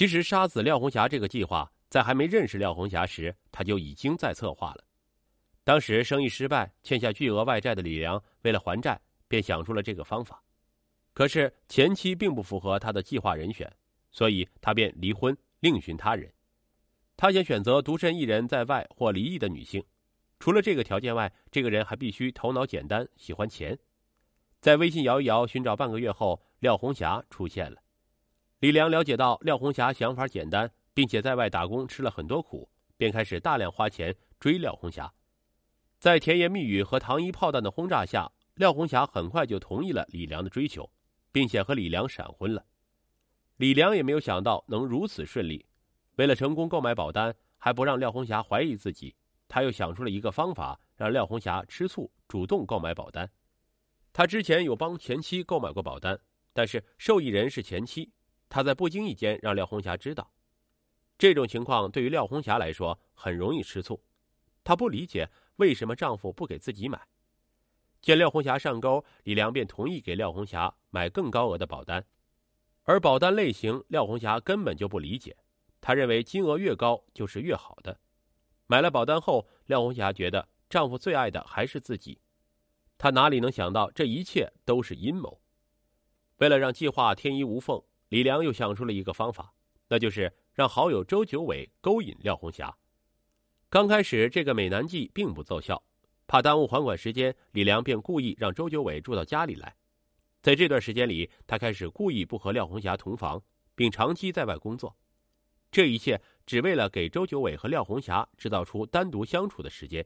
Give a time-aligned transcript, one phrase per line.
[0.00, 4.82] 其实杀死廖红霞这个计划，在还没认识廖红霞时，他就已经在策划了。
[5.62, 10.42] 当时生意失败，欠下巨额外债的李良，为了还债，便想出了这个方法。
[11.12, 13.70] 可是前妻并不符合他的计划人选，
[14.10, 16.32] 所以他便离婚，另寻他人。
[17.14, 19.84] 他想选择独身一人在外或离异的女性。
[20.38, 23.78] 除了这个条件外，这个人还必须头脑简单，喜欢钱。
[24.62, 27.82] 在微信摇一摇寻找半个月后，廖红霞出现了。
[28.60, 32.68] 李良了解到廖红霞想法简单，并且在外打工吃了很多苦，
[32.98, 35.10] 便开始大量花钱追廖红霞。
[35.98, 40.90] 在甜言蜜语和糖衣炮弹的轰炸下，廖红霞很快就同意了李良的追求，
[41.32, 42.62] 并且和李良闪婚了。
[43.56, 45.64] 李良也没有想到能如此顺利。
[46.16, 49.16] 为了成功购买保单，还不让廖红霞怀疑自己，
[49.48, 53.30] 他又想出了一个方法，让廖红霞吃醋，主动购买保单。
[54.12, 56.20] 他之前有帮前妻购买过保单，
[56.52, 58.12] 但是受益人是前妻。
[58.50, 60.30] 他在不经意间让廖红霞知道，
[61.16, 64.02] 这种情况对于廖红霞来说很容易吃醋。
[64.62, 67.00] 她不理解为什么丈夫不给自己买。
[68.02, 72.04] 见廖红霞上钩，李良便同意给廖红霞买更高额的保单，
[72.82, 75.36] 而保单类型廖红霞根本就不理解，
[75.80, 78.00] 她认为金额越高就是越好的。
[78.66, 82.20] 买了保单后，廖红霞觉得丈夫最爱的还是自己。
[82.98, 85.40] 她哪里能想到这一切都是阴谋？
[86.38, 89.54] 为了让计划天衣无缝，李良又想出了一个方法，
[89.86, 92.76] 那就是让好友周九伟勾引廖红霞。
[93.68, 95.80] 刚开始，这个美男计并不奏效，
[96.26, 99.76] 怕耽误还款时间，李良便故意让周九伟住到家里来。
[100.42, 103.40] 在这段时间里，他开始故意不和廖红霞同房，
[103.76, 104.96] 并长期在外工作。
[105.70, 110.04] 这一切只为了给周九伟和廖红霞制造出单独相处的时间，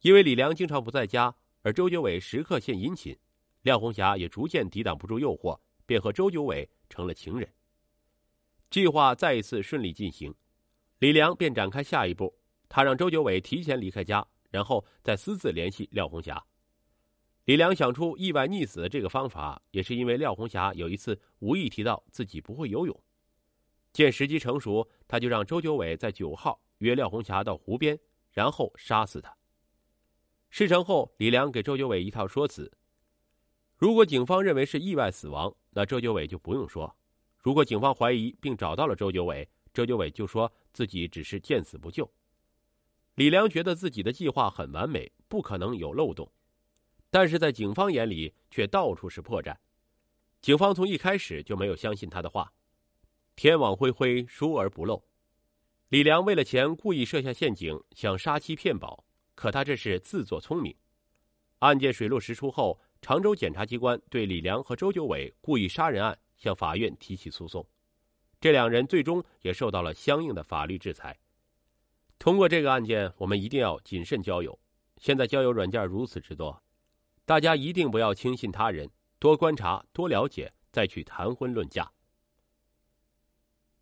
[0.00, 1.32] 因为李良经常不在家。
[1.62, 3.16] 而周九伟时刻献殷勤，
[3.62, 7.48] 廖红霞也逐渐抵挡不住诱惑，便和周九伟成了情人。
[8.70, 10.34] 计划再一次顺利进行，
[10.98, 12.36] 李良便展开下一步。
[12.68, 16.44] 他让周九伟提前离开家，然后再私自联系廖红霞。
[17.44, 23.02] 李良想出意外溺死的这个方法，也是因为廖红霞有一次无意提到自己不会游泳。
[23.92, 27.96] 见时机成熟，他就让周九伟在九号约廖红霞到湖边，
[28.32, 29.34] 然后杀死他。
[30.50, 32.72] 事成后，李良给周九伟一套说辞：
[33.76, 36.90] 如果警方认为是意外死亡，那周九伟就不用说；
[37.42, 42.10] 如果警方怀疑并找到了周九伟，周九伟就说自己只是见死不救。
[43.16, 46.32] 李良觉得自己的计划很完美，不可能有漏洞，
[47.10, 49.54] 但是在警方眼里却到处是破绽。
[50.40, 52.50] 警方从一开始就没有相信他的话。
[53.34, 55.04] 天网恢恢，疏而不漏。
[55.90, 59.04] 李良为了钱故意设下陷阱，想杀妻骗保。
[59.34, 60.74] 可他这是自作聪明。
[61.58, 67.66] 案件水落石出后，常州检察机关对李良和周九伟故意杀人案向法院提起诉讼，
[68.40, 71.16] 这两人最终也受到了相应的法律制裁。
[72.18, 74.58] 通过这个案件，我们一定要谨慎交友。
[74.98, 76.62] 现在交友软件如此之多，
[77.24, 81.92] 大家一定不要轻信他人，多观察、多了解，再去谈婚论嫁。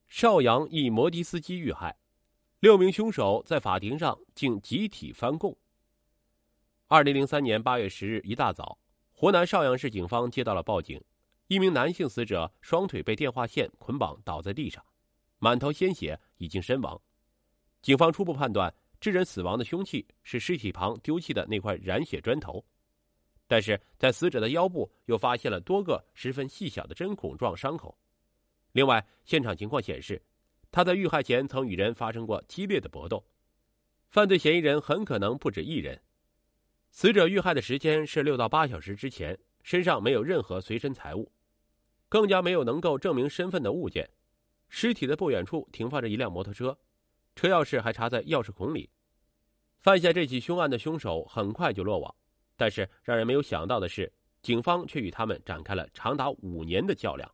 [0.08, 1.96] 邵阳一摩的司机遇害。
[2.60, 5.54] 六名凶手在法庭上竟集体翻供。
[6.88, 8.78] 二零零三年八月十日一大早，
[9.24, 11.02] 湖南邵阳市警方接到了报警，
[11.46, 14.84] 一名男性死者双腿被电话线捆绑倒在地上，
[15.38, 17.00] 满头鲜血，已经身亡。
[17.80, 18.70] 警方初步判断，
[19.00, 22.62] 致人死亡的凶器是尸体旁丢弃的那块染血砖头，
[23.46, 27.96] 但是在死者的腰部又发现了多个十分细小的针孔状伤口。
[28.72, 30.22] 另外，现场情况显示。
[30.70, 33.24] 他在遇害前曾与人发生过激烈的搏斗，
[34.10, 35.98] 犯罪嫌疑人很可能不止一人。
[36.94, 41.32] 死者遇害的时间是六到八小时之前，身上没有任何随身财物，
[42.08, 44.08] 更加没有能够证明身份的物件。
[44.68, 46.78] 尸体的不远处停放着一辆摩托车，
[47.34, 48.88] 车钥匙还插在钥匙孔里。
[49.80, 52.14] 犯下这起凶案的凶手很快就落网，
[52.56, 57.28] 但是让人没有想到的是，警方却与他们展开了长达五年的较量。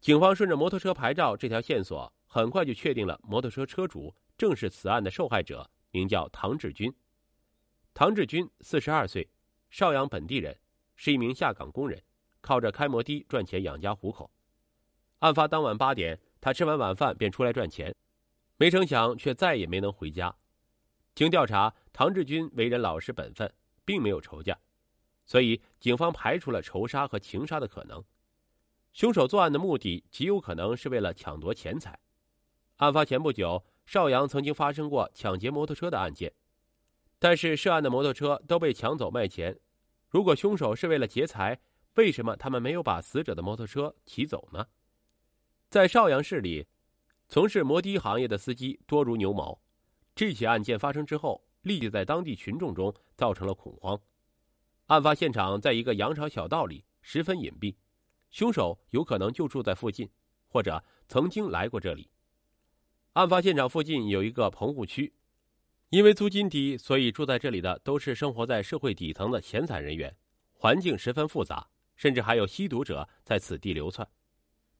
[0.00, 2.12] 警方顺着摩托车牌照这条线索。
[2.26, 6.92] 很快就确定了摩托车车主正是此案的受害者，名叫唐志军。
[7.92, 9.28] 唐志军四十二岁，
[9.68, 10.58] 邵阳本地人，
[10.96, 12.02] 是一名下岗工人，
[12.40, 14.30] 靠着开摩的赚钱养家糊口。
[15.18, 17.94] 案发当晚八点，他吃完晚饭便出来赚钱，
[18.56, 20.34] 没成想却再也没能回家。
[21.14, 23.52] 经调查，唐志军为人老实本分，
[23.84, 24.58] 并没有仇家，
[25.26, 28.02] 所以警方排除了仇杀和情杀的可能。
[28.92, 31.98] 凶手作案的目的极有可能是为了抢夺钱财。
[32.76, 36.32] 案发前不久，邵阳曾经发生过抢劫摩托车的案件，
[37.20, 39.56] 但是涉案的摩托车都被抢走卖钱。
[40.08, 41.60] 如果凶手是为了劫财，
[41.94, 44.66] 为什么他们没有把死者的摩托车骑走呢？
[45.68, 46.66] 在邵阳市里，
[47.28, 49.60] 从事摩的行业的司机多如牛毛。
[50.14, 54.00] 这起案件发生之后，立即在当地群众中造成了恐慌。
[54.86, 57.76] 案发现场在一个羊肠小道里，十分隐蔽，
[58.30, 60.10] 凶手有可能就住在附近，
[60.48, 62.10] 或者曾经来过这里。
[63.12, 65.12] 案发现场附近有一个棚户区，
[65.90, 70.16] 因为租金低，所以住在这里的都是生活在社会底层的闲散人员，
[70.52, 74.08] 环境十分复杂，甚至还有吸毒者在此地流窜。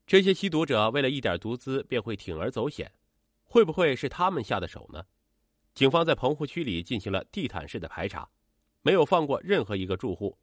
[0.06, 2.92] 这些吸毒者为了一点毒资，便会铤而走险，
[3.44, 5.04] 会不会是他们下的手呢？
[5.74, 8.28] 警方在棚户区里进行了地毯式的排查，
[8.82, 10.38] 没有放过任何一个住户。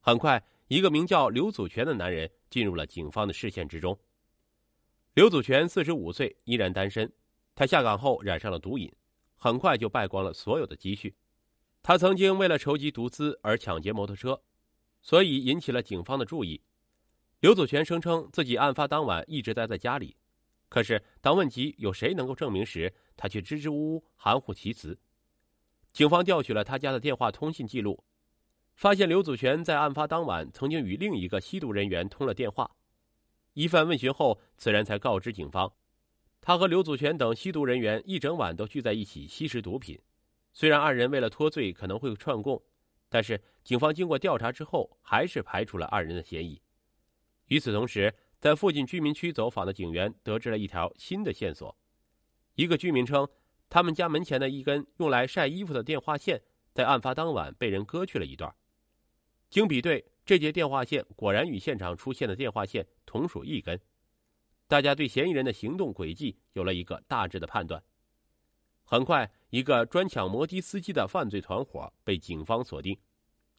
[0.00, 3.98] 很快，一个名叫刘祖全的男人进入了警方的视线之中。
[5.14, 7.12] 刘祖全四十五岁，依然单身。
[7.56, 8.92] 他下岗后染上了毒瘾，
[9.36, 11.14] 很快就败光了所有的积蓄。
[11.82, 14.42] 他曾经为了筹集毒资而抢劫摩托车，
[15.00, 16.60] 所以引起了警方的注意。
[17.40, 20.16] 刘祖全声称自己案发当晚一直待在家里，
[20.68, 24.98] 可是当问及有谁能够证明时，他却支支吾吾、含糊其辞。
[25.92, 28.02] 警方调取了他家的电话通信记录，
[28.74, 32.74] 发现刘祖全在案发当晚曾经与另一个吸毒人员通了电话。
[33.52, 35.72] 一番问询后，此人才告知警方，
[36.40, 40.00] 他和刘祖全等吸毒人员一整晚都聚在一起吸食毒品。
[40.52, 42.62] 虽然二人为了脱罪可能会串供，
[43.08, 46.60] 但是警方经过调查之后，还是排除了二人的嫌疑。
[47.46, 51.76] 与此同时，在附近居民区走访的警员得知了一条新的线索：
[52.54, 53.28] 一个居民称，
[53.68, 56.40] 他们家门前的一根用来晒衣服的电话线，
[56.72, 58.54] 在案发当晚被人割去了一段。
[59.50, 62.86] 经比对，这节电话线果然与现场出现的电话线。
[63.06, 63.80] 同属一根，
[64.68, 67.82] 大家对嫌疑人的行动轨迹有了一个大致的判断。
[68.84, 72.96] 很快，一个专抢摩的司机的犯罪团伙被警方锁定。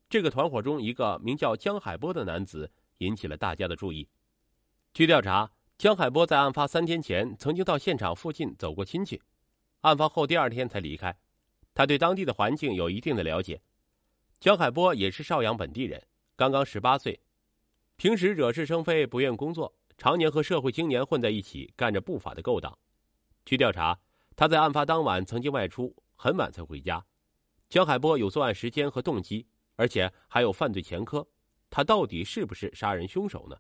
[0.09, 4.07] 这个团伙中，一个名叫江海波的男子引起了大家的注意。
[4.93, 9.21] 据调查，江海波在案发三天前曾经到现场附近走过亲戚，
[9.81, 11.15] 案发后第二天才离开。
[11.73, 13.61] 他对当地的环境有一定的了解。
[14.39, 16.01] 江海波也是邵阳本地人，
[16.35, 17.19] 刚刚十八岁。
[17.97, 22.77] 平时惹是生非，不愿工作，常年和社会青年混在一起，干着不法的勾当。
[23.45, 23.99] 据调查，
[24.35, 27.03] 他在案发当晚曾经外出，很晚才回家。
[27.67, 31.27] 江海波有作案时间和动机，而且还有犯罪前科，
[31.71, 33.57] 他到底是不是杀人凶手呢？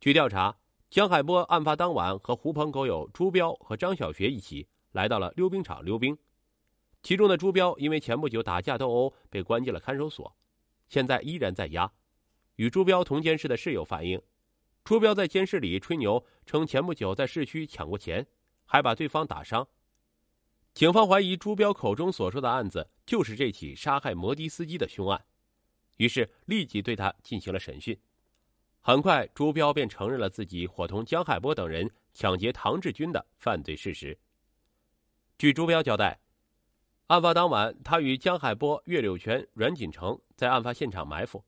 [0.00, 0.56] 据调查，
[0.88, 6.16] 江海波案发当晚和狐朋狗友朱彪和张小学一起来到了溜冰场溜冰，
[7.02, 10.34] 其中的朱彪因为前不久打架斗殴被关进了看守所，
[10.88, 11.92] 现在依然在押。
[12.56, 14.20] 与朱彪同监室的室友反映，
[14.88, 18.26] 朱彪在监室里吹牛，称前不久在市区抢过钱，
[18.64, 19.68] 还把对方打伤。
[20.72, 25.22] 警方怀疑朱彪口中所说的案子就是这起杀害摩的司机的凶案，
[25.98, 28.00] 于是立即对他进行了审讯。
[28.80, 34.18] 很快，朱彪便承认了自己伙同江海波等人抢劫唐志军的犯罪事实。
[35.36, 36.18] 据朱彪交代，
[37.08, 41.44] 案发当晚，他与江海波、岳柳泉、阮锦成在案发现场埋伏。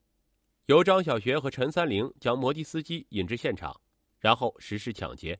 [0.70, 3.74] 由张小学和陈三玲将摩的司机引至现场，
[4.20, 5.36] 然后实施抢劫。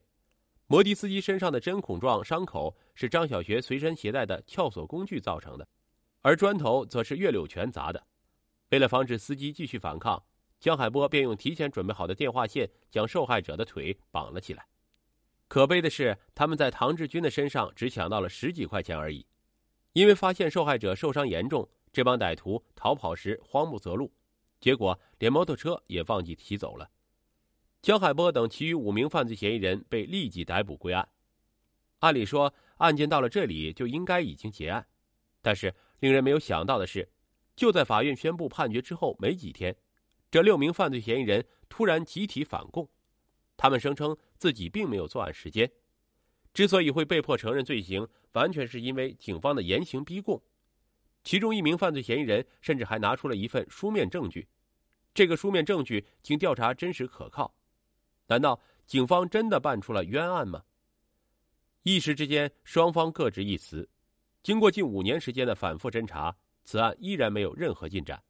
[0.67, 5.65] 摩的司机身上的针孔状伤口是张小学随身携带的撬锁工具造成的，
[6.21, 8.05] 而砖头则是岳柳泉砸的。
[8.71, 10.21] 为了防止司机继续反抗，
[10.59, 14.67] 江海波便用提前准备好的电话线将受害者的腿绑了起来。
[15.47, 19.25] 可悲的是，他们在唐志军的身上只抢到了十几块钱而已。
[19.93, 24.11] 因为发现受害者受伤严重，这帮歹徒逃跑时慌不择路。
[24.61, 26.89] 结果，连摩托车也忘记骑走了。
[27.81, 31.09] 江海波等其余五名犯罪嫌疑人被立即逮捕归案。
[31.99, 34.87] 按理说，案件到了这里就应该已经结案，
[35.41, 37.09] 但是令人没有想到的是，
[37.55, 39.75] 就在法院宣布判决之后没几天，
[40.29, 42.87] 这六名犯罪嫌疑人突然集体反供。
[43.57, 45.71] 他们声称自己并没有作案时间，
[46.53, 50.39] 之所以会被迫承认罪行，完全是因为警方的严刑逼供。
[51.23, 54.47] 其中一名犯罪嫌疑人甚至还拿出了一份书面证据，
[55.13, 57.53] 这个书面证据经调查真实可靠。
[58.27, 60.63] 难道警方真的办出了冤案吗？
[61.83, 63.89] 一时之间，双方各执一词。
[64.43, 68.23] 经过近五年时间的反复侦查，此案依然没有任何进展。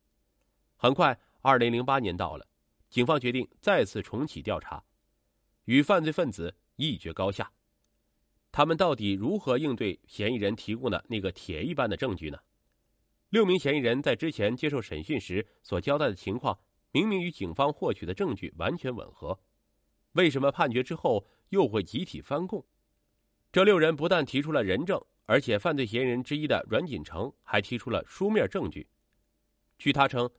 [0.75, 2.47] 很快，二零零八年到了，
[2.89, 4.83] 警方决定再次重启调查，
[5.65, 7.51] 与犯罪分子一决高下。
[8.51, 12.37] 他们到底如何应对嫌疑人提供的那个铁一般的证据呢？
[13.31, 16.59] 六名嫌疑人在之前接受审讯时所交代的情况，
[16.91, 19.39] 明明与警方获取的证据完全吻合，
[20.11, 22.65] 为什么判决之后又会集体翻供？
[23.49, 28.85] 这六人不但提出了人证，而且犯罪嫌疑人之一的阮锦成还提出了书面证据。
[29.77, 30.29] 据他称，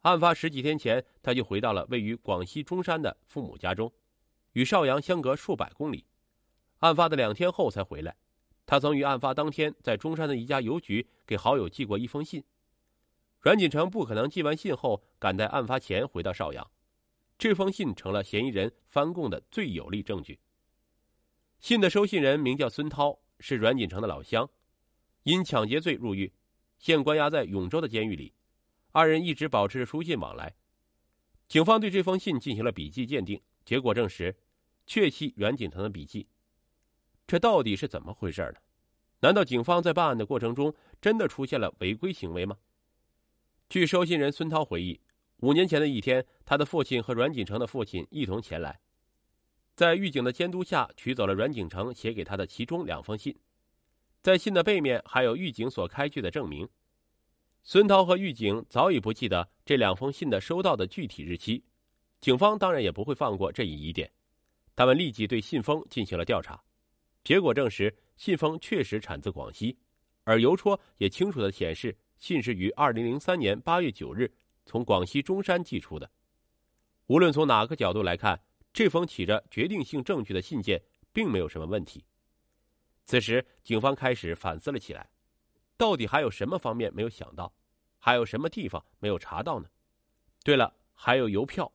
[0.00, 3.92] 案发十几天前他就回到了位于广西中山的父母家中，
[4.54, 6.04] 与邵阳相隔数百公里，
[6.80, 8.16] 案发的两天后才回来。
[8.70, 12.44] 他曾于案发当天在中山的一家邮局给好友寄过一封信。
[13.40, 16.70] 阮锦成不可能寄完信后赶在案发前回到邵阳，
[17.36, 20.38] 这封信成了嫌疑人翻供的最有力证据。
[21.58, 24.48] 信的收信人名叫孙涛，是阮锦成的老乡，
[25.24, 26.32] 因抢劫罪入狱，
[26.78, 28.32] 现关押在永州的监狱里。
[28.92, 30.54] 二人一直保持着书信往来。
[31.48, 34.36] 警方对这封信进行了笔迹鉴定，结果证实，
[34.86, 36.28] 确系阮锦成的笔迹。
[37.30, 38.54] 这到底是怎么回事呢？
[39.20, 42.56] 难道警方在办案的过程中真的出现了违规行为吗？
[43.68, 45.00] 据收信人孙涛回忆，
[45.36, 48.80] 五年前的一天，他的父亲和阮锦成的父亲一同前来，
[49.76, 53.32] 在狱警的监督下取走了阮锦成写给他的其中两封信，
[54.20, 56.68] 在信的背面还有狱警所开具的证明。
[57.62, 61.62] 孙涛和狱警早已不记得这两封信的收到的具体日期，
[62.20, 64.10] 警方当然也不会放过这一疑点，
[64.74, 66.60] 他们立即对信封进行了调查。
[67.22, 69.76] 结果证实，信封确实产自广西，
[70.24, 74.32] 而邮戳也清楚的显示信是于二零零三年八月九日
[74.64, 76.10] 从广西中山寄出的。
[77.06, 78.40] 无论从哪个角度来看，
[78.72, 82.04] 这封起着决定性证据的信件并没有什么问题。
[83.04, 85.10] 此时，警方开始反思了起来：
[85.76, 87.52] 到底还有什么方面没有想到？
[87.98, 89.68] 还有什么地方没有查到呢？
[90.42, 91.70] 对了，还有邮票。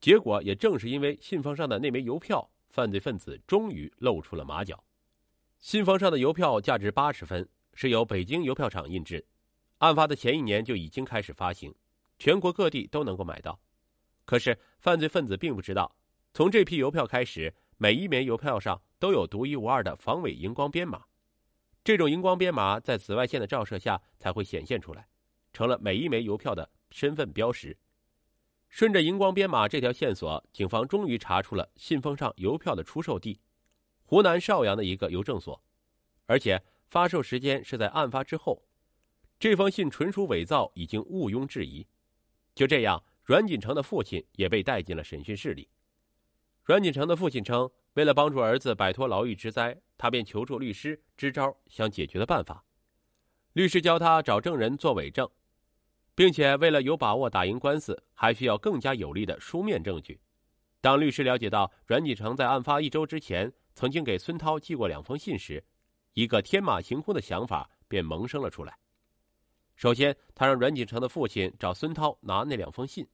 [0.00, 2.50] 结果也正是因为信封上的那枚邮票。
[2.72, 4.82] 犯罪分子终于露出了马脚，
[5.60, 9.22] 信封上的邮票价值八十分，是由北京邮票厂印制，
[9.76, 11.74] 案发的前一年就已经开始发行，
[12.18, 13.60] 全国各地都能够买到。
[14.24, 15.94] 可是犯罪分子并不知道，
[16.32, 21.04] 从这批邮票开始，每一枚邮票上都有独一无二的防伪荧光编码，
[21.84, 25.06] 这种荧光编码在紫外线的照射下才会显现出来，
[25.52, 27.76] 成了每一枚邮票的身份标识。
[28.72, 33.38] 顺着荧光编码这条线索，警方终于查出了信封上邮票的出售地——
[34.06, 35.62] 湖南邵阳的一个邮政所，
[36.24, 38.62] 而且发售时间是在案发之后。
[39.38, 41.86] 这封信纯属伪造，已经毋庸置疑。
[42.54, 45.68] 就这样，阮锦成的父亲也被带进了审讯室里。
[46.64, 52.64] 阮锦成的父亲称，为了帮助儿子摆脱牢狱之灾，他便求助律师支招想解决的办法。
[53.52, 55.28] 律师教他找证人做伪证。
[56.22, 60.20] 并且为了有把握打赢官司，还需要更加有力的书面证据。
[60.80, 65.60] 当律师了解到阮锦成在案发一周之前曾经给孙涛寄过两封信时，
[66.12, 68.78] 一个天马行空的想法便萌生了出来。
[69.74, 73.04] 首先，他让阮锦成的父亲找孙涛拿那两封信，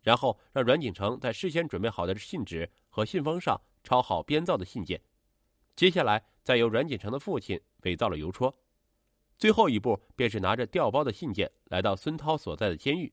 [0.00, 4.98] 然后让阮锦成在事先准备好的信纸和信封上抄好编造的信件，
[5.76, 8.56] 接下来再由阮锦成的父亲伪造了邮戳。
[9.36, 13.12] 最后一步便是拿着调包的信件来到孙涛所在的监狱，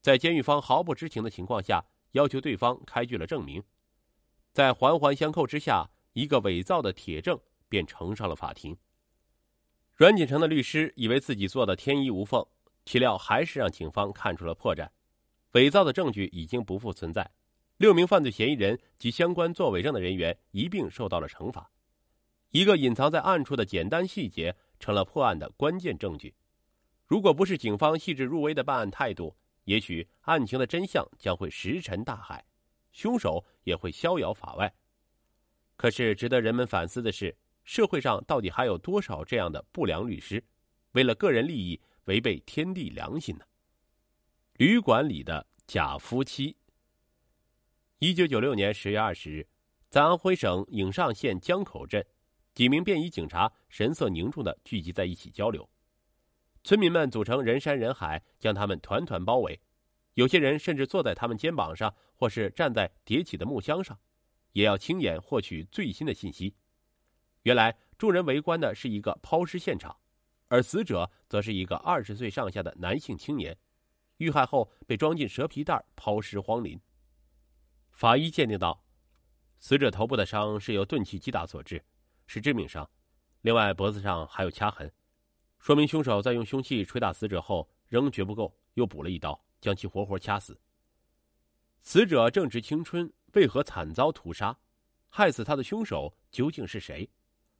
[0.00, 3.62] 在监狱方毫不知情的情况下，要求对方开具了证明，
[4.52, 7.38] 在环环相扣之下，一个伪造的铁证
[7.68, 8.76] 便呈上了法庭。
[9.94, 12.44] 阮锦成的律师以为自己做的天衣无缝，
[12.84, 14.88] 岂料还是让警方看出了破绽，
[15.52, 17.30] 伪造的证据已经不复存在，
[17.76, 21.70] 六名犯罪嫌疑人及相关作伪证的人员一并受到了惩罚，
[22.50, 24.56] 一个隐藏在暗处的简单细节。
[24.82, 26.34] 成了破案的关键证据。
[27.06, 32.44] 如果不是警方细致入微的办案态度，也许案情的真相将会石沉大海，
[32.90, 34.74] 凶手也会逍遥法外。
[35.76, 40.42] 可是，值得人们反思的是，社会上到底还有多少这样的不良律师，
[40.92, 43.44] 为了个人利益违背天地良心呢？
[44.54, 46.56] 旅馆里的假夫妻。
[48.00, 49.46] 一九九六年十月二十日，
[49.88, 52.04] 在安徽省颍上县江口镇。
[52.54, 55.68] 几名便衣警察神色凝重的聚集在一起交流，
[56.62, 59.58] 村民们组成人山人海，将他们团团包围。
[60.14, 63.98] 有些人甚至坐在他们肩膀上，或是站在叠起的木箱上，
[64.52, 66.54] 也要亲眼获取最新的信息。
[67.44, 69.96] 原来，众人围观的是一个抛尸现场，
[70.48, 73.56] 而死者则是一个二十岁上下的男性青年，
[74.18, 76.78] 遇害后被装进蛇皮袋抛尸荒林。
[77.92, 78.84] 法医鉴定道，
[79.58, 81.82] 死者头部的伤是由钝器击打所致。
[82.32, 82.88] 是致命伤，
[83.42, 84.90] 另外脖子上还有掐痕，
[85.58, 90.58] 说明凶手在用凶器捶打死者后仍觉不够，又补了一刀，将其活活掐死。
[91.82, 94.58] 死者正值青春，为何惨遭屠杀？
[95.10, 97.06] 害死他的凶手究竟是谁？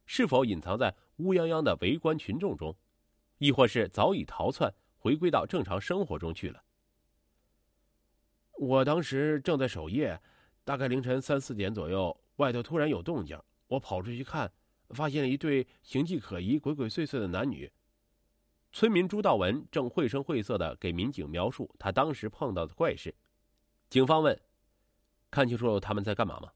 [0.07, 2.75] 是否隐藏在乌泱泱的围观群众中，
[3.37, 6.63] 亦或是早已逃窜，回归到正常生活中去了？
[8.53, 10.19] 我当时正在守夜，
[10.63, 13.39] 大概凌晨三四点左右，外头突然有动静。
[13.67, 14.51] 我跑出去看，
[14.93, 17.71] 发现了一对形迹可疑、鬼鬼祟祟的男女。
[18.71, 23.13] 村民朱道文正绘声绘色的给民警描述他当时碰到的怪事。
[23.89, 24.39] 警方问
[25.29, 26.51] ：“看清楚他们在干嘛吗？”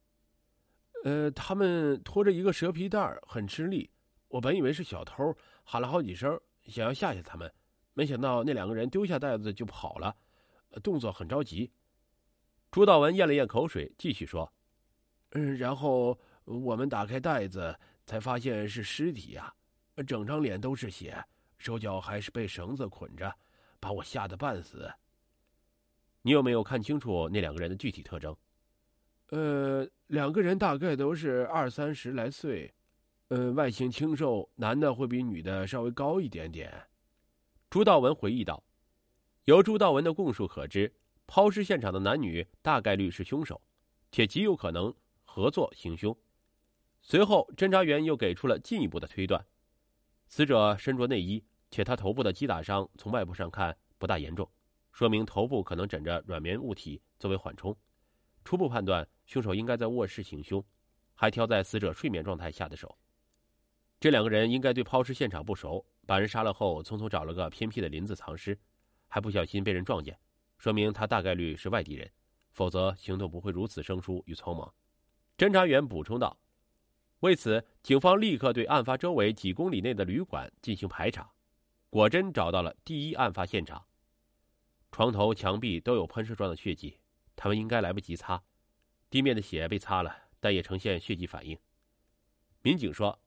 [1.06, 3.90] 呃，他们拖着一个蛇皮袋，很吃力。
[4.30, 7.50] 我本以为是小偷，喊了好几声，想要吓吓他们，
[7.94, 10.14] 没想到那两个人丢下袋子就跑了，
[10.82, 11.72] 动作很着急。
[12.72, 14.52] 朱道文咽了咽口水，继续说
[15.32, 17.78] ：“嗯，然后我们打开袋子，
[18.08, 19.54] 才发现是尸体呀，
[20.08, 21.22] 整张脸都是血，
[21.58, 23.36] 手脚还是被绳子捆着，
[23.82, 24.90] 把我吓得半死。
[26.22, 28.34] 你有没有看清楚那两个人的具体特征？”
[29.32, 32.74] 呃，两个人大概都是二三十来岁，
[33.28, 36.88] 呃，外形清瘦，男的会比女的稍微高一点点。
[37.70, 38.64] 朱道文回忆道
[39.44, 40.96] ：“由朱道文的供述可知，
[41.26, 43.62] 抛尸现场的男女大概率是凶手，
[44.14, 44.96] 且极有可能
[45.26, 46.18] 合作行凶。”
[47.10, 49.46] 随后，侦查员又给出了进一步的推断：
[50.28, 54.52] 死者身着内衣，且他头部的击打伤从外部上看不大严重，
[54.92, 57.74] 说明头部可能枕着软绵物体作为缓冲。
[58.44, 59.08] 初步判断。
[59.26, 60.64] 凶手应该在卧室行凶，
[61.14, 62.98] 还挑在死者睡眠状态下的手。
[64.00, 68.58] 这两个人应该对抛尸现场不熟，把人杀了后匆匆找了个偏僻的林子藏尸，
[69.10, 70.18] 还不小心被人撞见，
[70.58, 72.10] 说明他大概率是外地人，
[72.52, 74.74] 否则行动不会如此生疏与匆忙。
[75.38, 76.40] 侦查员补充道
[77.22, 81.32] ：“为此，警方立刻对案发周围几公里内的旅馆进行排查，
[81.90, 83.84] 果真找到了第一案发现场。
[84.92, 87.00] 床头、墙壁都有喷射状的血迹，
[87.36, 88.42] 他们应该来不及擦。”
[89.10, 91.58] 地面的血被擦了，但也呈现血迹反应。
[92.62, 93.20] 民警说，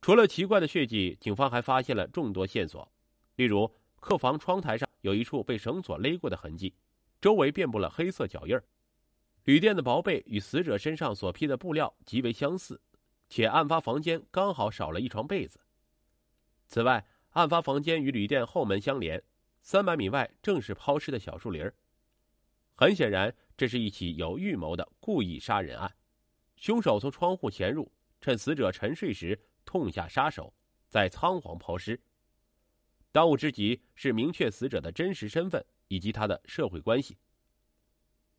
[0.00, 2.90] 除了奇怪的血迹，警方还发现了众多线索，
[3.36, 6.74] 例如客房窗台上有一处被绳索勒过的痕迹，
[7.20, 8.64] 周围遍布了黑色脚印儿。
[9.44, 12.80] 旅店的薄被与死者身上所披的布料极为相似，
[13.30, 15.58] 且案发房间刚好少了一床被子。
[16.66, 19.22] 此外，案发房间与旅店后门相连，
[19.62, 21.66] 三百米外正是抛尸的小树林。
[22.74, 23.34] 很显然。
[23.56, 25.94] 这是一起有预谋的故意杀人案，
[26.56, 30.54] 凶手从窗户潜入，趁死者沉睡时痛下杀手，
[30.88, 32.00] 再仓皇抛尸。
[33.12, 37.18] 当务之急是明确死者的真实身份以及他的社会关系。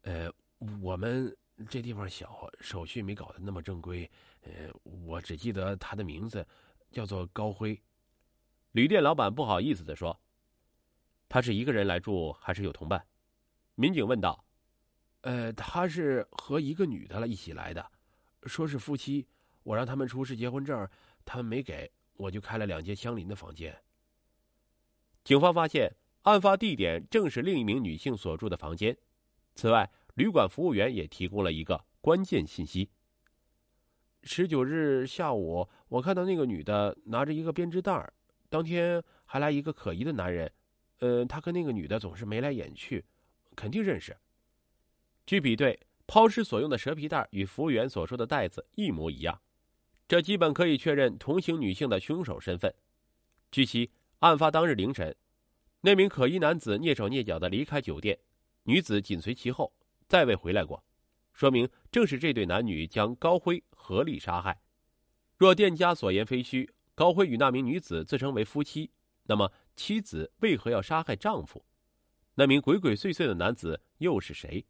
[0.01, 0.33] 呃，
[0.81, 1.37] 我们
[1.69, 4.09] 这地方小，手续没搞得那么正规。
[4.41, 4.51] 呃，
[4.83, 6.45] 我只记得他的名字
[6.91, 7.81] 叫做高辉。
[8.71, 10.19] 旅店老板不好意思的说
[11.27, 13.05] ：“他是一个人来住，还是有同伴？”
[13.75, 14.45] 民警问道。
[15.21, 17.91] 呃，他是和一个女的一起来的，
[18.43, 19.27] 说是夫妻。
[19.61, 20.89] 我让他们出示结婚证，
[21.23, 23.79] 他们没给，我就开了两间相邻的房间。
[25.23, 28.97] 警方发现，案发地点正是另一名女性所住的房间。
[29.53, 32.89] 此外，旅馆服务员也提供了一个关键信息：
[34.23, 38.11] 十九日下午，我看到那个女的拿着一个编织袋
[38.49, 40.51] 当天还来一个可疑的男人，
[40.99, 43.05] 呃，他跟那个女的总是眉来眼去，
[43.55, 44.17] 肯定认识。
[45.25, 49.39] 据比对，抛尸所用的蛇皮袋与服务员所说的袋子一模一样，
[50.07, 52.73] 这基本可以确认同行女性的凶手身份。
[53.49, 55.15] 据悉，案发当日凌晨，
[55.81, 58.19] 那名可疑男子蹑手蹑脚的离开酒店，
[58.63, 59.71] 女子紧随其后，
[60.11, 60.83] 再未回来过，
[61.31, 64.61] 说明正是这对男女将高辉合力杀害。
[65.37, 68.91] 若店家所言非虚，高辉与那名女子自称为夫妻，
[69.23, 71.63] 那么妻子为何要杀害丈夫？
[72.35, 74.65] 那名鬼鬼祟祟的男子又是谁？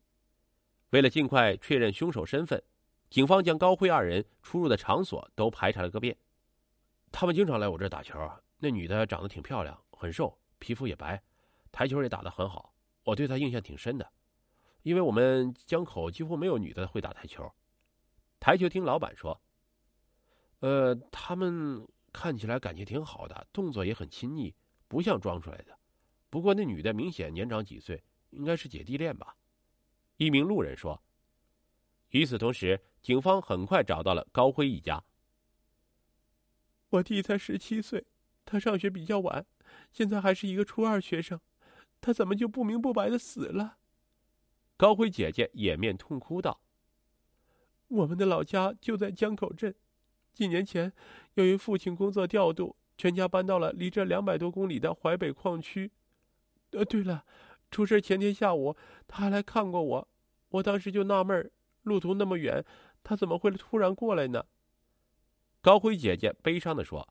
[0.91, 2.62] 为了尽快确认凶手身份，
[3.10, 6.15] 警方将高辉二人出入的场所都排查了个遍。
[7.12, 8.15] 他们经常来我这打球。
[8.60, 11.19] 那女的长得挺漂亮，很瘦，皮肤也白，
[11.71, 12.75] 台球也打得很好。
[13.06, 14.08] 我对她印象挺深的，
[14.84, 17.52] 因为我们江口几乎没有女的会打台球。
[18.39, 19.39] 台球厅老板说
[20.62, 24.56] ：“呃，他们看起来感情挺好的，动作也很亲昵，
[24.88, 25.78] 不像装出来的。
[26.30, 29.36] 不过那女的明显年长几岁，应该是姐弟恋吧。”
[30.17, 31.04] 一名路人说
[32.10, 35.04] ：“与此同时，警方很快找到了高辉一家。
[36.89, 38.06] 我弟才十七岁，
[38.46, 39.46] 他上学比较晚，
[39.91, 41.39] 现在还是一个初二学生，
[42.00, 43.78] 他怎么就不明不白的死了？”
[44.82, 46.60] 高辉姐姐掩面痛哭道
[47.88, 49.76] ：“我们的老家就在江口镇，
[50.34, 50.91] 几年前，
[51.36, 55.91] 由于父亲工作调度，全家搬到了离这两百多公里的淮北矿区。
[56.72, 57.24] 呃，对了，
[57.70, 58.76] 出事前天下午，
[59.08, 60.08] 他还来看过我。”
[60.50, 61.52] 我当时就纳闷
[61.84, 62.65] 路途那么远，
[63.04, 64.48] 他怎么会突然过来呢？
[65.62, 67.08] 高辉姐姐悲伤的说。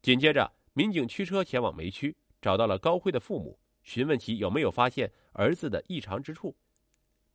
[0.00, 6.56] 紧接着，民警驱车前往梅区，找到了高辉的父母，询问其有没有发现儿子的异常之处。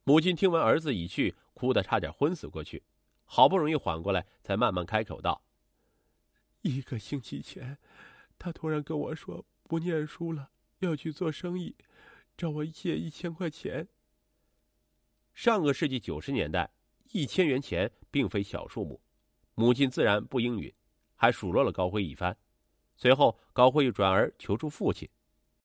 [0.04, 2.84] 母亲听闻儿子已去，哭得差点昏死过去，
[3.24, 5.44] 好不容易缓过来，才慢慢开口道
[6.64, 7.78] ：“一个星期前，
[8.38, 11.76] 他突然跟我说不念书了，要去做生意，
[12.36, 13.88] 找我借一千块钱。”
[15.36, 16.72] 上个世纪九十年代，
[17.12, 19.00] 一千元钱并非小数目，
[19.54, 20.74] 母亲自然不应允，
[21.16, 22.36] 还数落了高辉一番。
[22.96, 25.08] 随后，高辉又转而求助父亲，